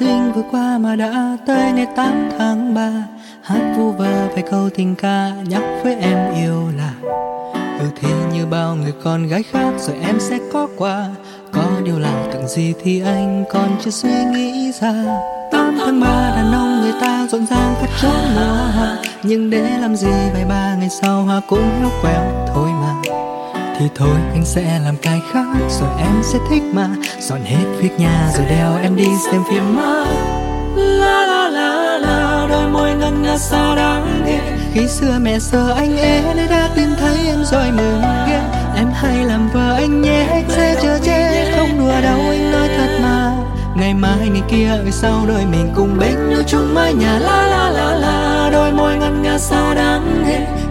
tình 0.00 0.32
vừa 0.32 0.42
qua 0.50 0.78
mà 0.78 0.96
đã 0.96 1.36
tới 1.46 1.72
ngày 1.72 1.86
8 1.96 2.28
tháng 2.38 2.74
3 2.74 2.90
Hát 3.42 3.74
vu 3.76 3.92
vơ 3.92 4.28
vài 4.34 4.42
câu 4.50 4.70
tình 4.74 4.94
ca, 4.94 5.32
nhắc 5.48 5.62
với 5.84 5.94
em 5.94 6.34
yêu 6.34 6.68
là 6.76 6.92
Ừ 7.78 7.86
thì 8.00 8.08
như 8.32 8.46
bao 8.46 8.76
người 8.76 8.92
con 9.04 9.26
gái 9.26 9.42
khác, 9.42 9.72
rồi 9.78 9.96
em 10.02 10.20
sẽ 10.20 10.38
có 10.52 10.68
quà. 10.76 11.06
Có 11.52 11.64
điều 11.84 11.98
là 11.98 12.26
tặng 12.32 12.48
gì 12.48 12.74
thì 12.82 13.00
anh 13.00 13.44
còn 13.50 13.76
chưa 13.84 13.90
suy 13.90 14.24
nghĩ 14.32 14.72
ra. 14.80 14.92
8 15.52 15.78
tháng 15.78 16.00
3 16.00 16.32
đàn 16.36 16.52
ông 16.52 16.80
người 16.80 17.00
ta 17.00 17.26
rộn 17.30 17.46
ràng 17.46 17.74
khắp 17.80 17.90
chốn 18.02 18.34
mùa 18.34 18.70
hoa 18.76 18.98
Nhưng 19.22 19.50
để 19.50 19.78
làm 19.80 19.96
gì 19.96 20.12
vài 20.34 20.44
ba 20.48 20.76
ngày 20.80 20.88
sau 21.02 21.22
hoa 21.22 21.40
cũng 21.48 21.70
héo 21.80 21.90
quẹo 22.02 22.46
thôi 22.54 22.68
mà 22.79 22.79
thì 23.80 23.88
thôi, 23.94 24.16
anh 24.32 24.44
sẽ 24.44 24.80
làm 24.84 24.96
cái 24.96 25.20
khác. 25.32 25.44
Rồi 25.80 25.88
em 25.98 26.22
sẽ 26.22 26.38
thích 26.50 26.62
mà. 26.72 26.88
Dọn 27.20 27.40
hết 27.44 27.64
việc 27.80 27.98
nhà, 27.98 28.30
rồi 28.36 28.46
đeo 28.50 28.76
em 28.82 28.96
đi 28.96 29.08
xem 29.30 29.42
phim 29.50 29.76
ma 29.76 30.04
la 30.76 31.26
la 31.26 31.48
la 31.48 31.98
la, 31.98 32.46
đôi 32.50 32.68
môi 32.68 32.94
ngân 32.94 33.22
nga 33.22 33.38
sao 33.38 33.76
đáng 33.76 34.22
ghê. 34.26 34.38
Khi 34.74 34.88
xưa 34.88 35.18
mẹ 35.20 35.38
sợ 35.38 35.74
anh 35.76 35.96
ế, 35.96 36.22
nên 36.36 36.50
đã 36.50 36.68
tìm 36.74 36.88
thấy 37.00 37.16
em 37.26 37.44
rồi 37.44 37.70
mừng 37.76 38.02
ghê. 38.28 38.40
Em 38.76 38.90
hay 38.94 39.24
làm 39.24 39.48
vợ 39.48 39.74
anh 39.74 40.02
nhé, 40.02 40.26
anh 40.30 40.44
sẽ 40.48 40.76
chờ 40.82 40.98
che 41.04 41.52
không 41.56 41.78
đùa 41.78 42.00
đâu, 42.02 42.20
anh 42.30 42.52
nói 42.52 42.68
thật 42.76 42.98
mà. 43.02 43.32
Ngày 43.76 43.94
mai, 43.94 44.28
ngày 44.28 44.42
kia, 44.50 44.68
ở 44.70 44.90
sau 44.90 45.26
đôi 45.28 45.44
mình 45.44 45.72
cùng 45.76 45.98
bên 45.98 46.28
nhau 46.28 46.40
chung 46.46 46.74
mái 46.74 46.94
nhà. 46.94 47.18
La 47.18 47.46
la 47.46 47.70
la 47.70 47.94
la, 47.94 48.50
đôi 48.52 48.72
môi 48.72 48.96
ngân 48.96 49.22
nga 49.22 49.38
sao 49.38 49.74
đáng 49.74 49.89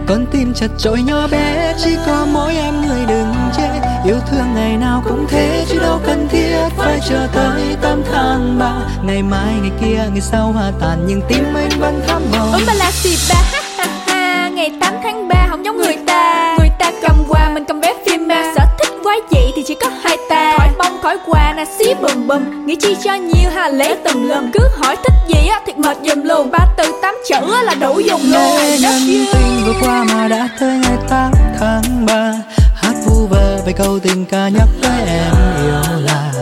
con 0.06 0.26
tim 0.32 0.54
chặt 0.54 0.68
trội 0.78 1.02
nhỏ 1.02 1.28
bé 1.30 1.74
chỉ 1.84 1.90
có 2.06 2.26
mỗi 2.32 2.54
em 2.56 2.74
người 2.86 3.00
đừng 3.08 3.32
chê. 3.56 3.68
Yêu 4.04 4.16
thương 4.30 4.54
ngày 4.54 4.76
nào 4.76 5.02
cũng 5.04 5.26
thế 5.28 5.64
chứ 5.68 5.78
đâu 5.78 6.00
cần 6.06 6.28
thiết 6.30 6.56
phải 6.76 7.00
chờ 7.08 7.28
tới 7.34 7.76
tám 7.82 8.02
tháng 8.12 8.58
ba. 8.58 8.72
Ngày 9.02 9.22
mai 9.22 9.54
ngày 9.62 9.70
kia 9.80 10.10
ngày 10.12 10.20
sau 10.20 10.52
hoa 10.52 10.72
tàn 10.80 11.04
nhưng 11.06 11.20
tim 11.28 11.44
anh 11.54 11.80
vẫn 11.80 12.00
thắm 12.08 12.22
màu. 12.32 12.52
Ấm 12.52 12.62
ba 12.66 12.74
la 12.74 12.90
xì 12.90 13.16
ba? 13.28 13.40
Ha 13.52 13.60
ha 13.76 13.86
ha. 14.06 14.48
Ngày 14.48 14.72
8 14.80 14.94
tháng 15.02 15.28
3 15.28 15.46
không 15.50 15.64
giống 15.64 15.76
người 15.76 15.96
ta. 16.06 16.56
Người 16.58 16.70
ta 16.78 16.92
cầm 17.02 17.16
quà 17.28 17.50
mình 17.54 17.64
cầm 17.64 17.80
vé 17.80 17.94
phim 18.06 18.28
ma 18.28 18.52
sở 18.56 18.64
thích 18.78 18.94
quái 19.02 19.18
dị 19.30 19.52
thì 19.56 19.62
chỉ 19.66 19.74
có 19.74 19.88
hai 20.02 20.16
ta. 20.30 20.54
Khỏi 20.58 20.68
bông 20.78 21.02
khỏi 21.02 21.18
quà 21.26 21.54
nè 21.56 21.64
xí 21.78 21.94
bùm 21.94 22.26
bùm. 22.26 22.66
Nghĩ 22.66 22.76
chi 22.76 22.96
cho 23.04 23.14
nhiều 23.14 23.50
ha 23.54 23.68
lấy 23.68 23.96
từng 24.04 24.28
lần 24.28 24.50
cứ 24.52 24.60
hỏi 24.78 24.96
thích 24.96 25.14
gì 25.28 25.48
á 25.48 25.60
thiệt 25.66 25.78
mệt 25.78 25.96
dùm 26.04 26.22
luôn. 26.22 26.50
Ba 26.50 26.66
từ 26.76 26.84
tám 27.02 27.14
chữ 27.28 27.36
là 27.62 27.74
đủ 27.74 28.00
dùng 28.00 28.20
luôn. 28.32 28.56
Vừa 28.56 29.39
qua 29.80 30.04
mà 30.04 30.28
đã 30.28 30.48
tới 30.60 30.78
ngày 30.78 30.98
8 31.08 31.32
tháng 31.60 32.06
3 32.06 32.32
Hát 32.74 32.94
vu 33.06 33.26
vơ 33.26 33.62
về 33.66 33.72
câu 33.72 33.98
tình 33.98 34.24
ca 34.26 34.48
nhắc 34.48 34.68
với 34.82 35.06
em, 35.06 35.34
yêu 35.62 36.00
là 36.00 36.32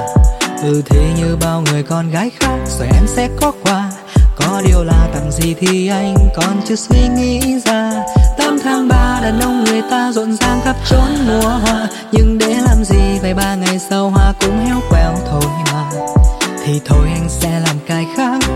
Ừ 0.62 0.82
thế 0.86 1.12
như 1.16 1.36
bao 1.40 1.60
người 1.60 1.82
con 1.82 2.10
gái 2.10 2.30
khác. 2.40 2.56
Rồi 2.78 2.88
em 2.94 3.06
sẽ 3.06 3.28
có 3.40 3.52
quà 3.62 3.90
Có 4.36 4.62
điều 4.66 4.84
là 4.84 5.08
tặng 5.14 5.30
gì 5.32 5.54
thì 5.54 5.88
anh 5.88 6.14
còn 6.36 6.60
chưa 6.68 6.76
suy 6.76 7.08
nghĩ 7.16 7.60
ra. 7.64 7.92
8 8.38 8.58
tháng 8.64 8.88
3 8.88 9.20
đàn 9.22 9.40
ông 9.40 9.64
người 9.64 9.82
ta 9.90 10.12
rộn 10.12 10.36
ràng 10.36 10.60
khắp 10.64 10.76
chốn 10.90 11.08
mùa 11.26 11.48
hoa. 11.48 11.88
Nhưng 12.12 12.38
để 12.38 12.56
làm 12.66 12.84
gì 12.84 13.18
vài 13.22 13.34
ba 13.34 13.54
ngày 13.54 13.78
sau 13.78 14.10
hoa 14.10 14.32
cũng 14.40 14.66
héo 14.66 14.80
queo 14.90 15.14
thôi 15.30 15.42
mà. 15.72 15.90
Thì 16.64 16.80
thôi 16.84 17.08
anh 17.14 17.28
sẽ 17.28 17.60
làm 17.60 17.76
cái 17.86 18.06
khác. 18.16 18.47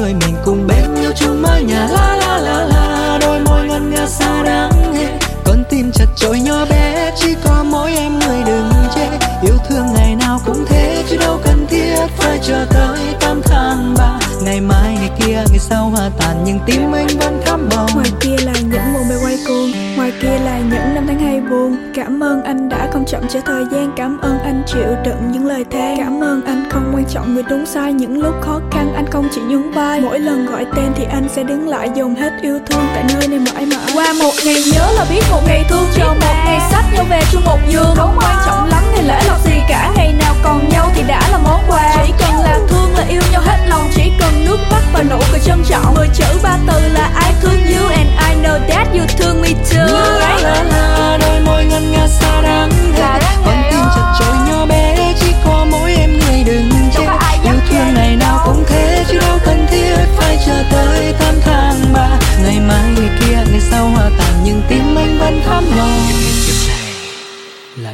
Đôi 0.00 0.14
mình 0.14 0.36
cùng 0.44 0.66
bên 0.66 0.94
nhau 0.94 1.12
chung 1.16 1.42
mái 1.42 1.62
nhà 1.62 1.88
la 1.90 2.16
la 2.16 2.38
la 2.38 2.64
la 2.64 3.18
đôi 3.20 3.40
môi 3.40 3.66
ngân 3.66 3.90
nga 3.90 4.06
sao 4.06 4.44
đáng 4.44 4.92
ghê. 4.94 5.18
Con 5.44 5.64
tim 5.70 5.90
chặt 5.92 6.06
trội 6.16 6.40
nhỏ 6.40 6.66
bé 6.70 7.12
chỉ 7.16 7.34
có 7.44 7.64
mỗi 7.70 7.92
em 7.92 8.18
người 8.18 8.42
đừng 8.46 8.70
chê. 8.94 9.08
Yêu 9.42 9.54
thương 9.68 9.86
ngày 9.94 10.16
nào 10.16 10.40
cũng 10.46 10.64
thế 10.68 11.04
chứ 11.10 11.16
đâu 11.16 11.40
cần 11.44 11.66
thiết 11.70 11.96
phải 12.16 12.38
chờ 12.42 12.66
tới 12.70 12.98
tám 13.20 13.40
tháng 13.44 13.94
ba. 13.98 14.18
Ngày 14.42 14.60
mai 14.60 14.94
ngày 14.94 15.10
kia 15.20 15.34
ngày 15.34 15.58
sau 15.58 15.90
hoa 15.90 16.10
tàn 16.18 16.42
nhưng 16.44 16.58
tim 16.66 16.92
anh 16.92 17.06
vẫn 17.20 17.40
thắm 17.46 17.68
bầu 17.70 17.86
Ngoài 17.94 18.10
kia 18.20 18.36
là 18.44 18.52
những 18.52 18.92
mùa 18.92 19.04
mây 19.08 19.18
quay 19.24 19.38
cuồng 19.48 19.70
Ngoài 19.96 20.12
kia 20.22 20.38
là 20.44 20.58
những 20.58 20.94
năm 20.94 21.04
tháng 21.08 21.27
buồn. 21.50 21.76
Cảm 21.94 22.22
ơn 22.22 22.42
anh 22.42 22.68
đã 22.68 22.88
không 22.92 23.04
chậm 23.04 23.28
trễ 23.28 23.40
thời 23.40 23.64
gian. 23.72 23.92
Cảm 23.96 24.18
ơn 24.20 24.38
anh 24.38 24.62
chịu 24.66 24.96
đựng 25.04 25.32
những 25.32 25.46
lời 25.46 25.64
than. 25.70 25.96
Cảm 25.98 26.20
ơn 26.20 26.44
anh 26.46 26.64
không 26.70 26.92
quan 26.94 27.04
trọng 27.04 27.34
người 27.34 27.42
đúng 27.50 27.66
sai. 27.66 27.92
Những 27.92 28.22
lúc 28.22 28.34
khó 28.40 28.60
khăn, 28.70 28.92
anh 28.94 29.06
không 29.10 29.28
chỉ 29.34 29.40
nhún 29.40 29.70
vai. 29.70 30.00
Mỗi 30.00 30.18
lần 30.18 30.46
gọi 30.46 30.66
tên 30.76 30.92
thì 30.94 31.04
anh 31.04 31.28
sẽ 31.28 31.42
đứng 31.42 31.68
lại 31.68 31.90
Dùng 31.94 32.14
hết 32.14 32.32
yêu 32.42 32.58
thương 32.66 32.84
tại 32.94 33.04
nơi 33.08 33.28
này 33.28 33.38
mãi 33.38 33.66
mãi. 33.66 33.92
Qua 33.94 34.12
một 34.22 34.32
ngày 34.44 34.62
nhớ 34.72 34.92
là 34.96 35.06
biết 35.10 35.22
một 35.30 35.40
ngày 35.46 35.64
thương. 35.68 35.84
Chờ 35.94 36.08
một 36.08 36.34
ngày 36.44 36.60
sách 36.70 36.84
nhau 36.94 37.04
về 37.10 37.20
chung 37.32 37.44
một 37.44 37.58
giường. 37.68 37.94
Không 37.96 38.16
quan 38.18 38.36
trọng 38.46 38.68
lắm 38.68 38.82
ngày 38.92 39.04
lễ 39.04 39.20
lọc 39.28 39.44
gì 39.44 39.60
cả. 39.68 39.92
Ngày 39.96 40.14
nào 40.18 40.34
còn 40.44 40.68
nhớ 40.68 40.77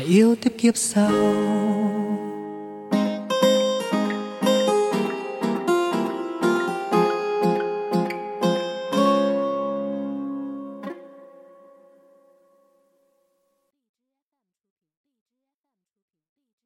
yêu 0.09 0.35
tiếp 0.35 0.53
kiếp 0.59 0.77
sau. 0.77 1.11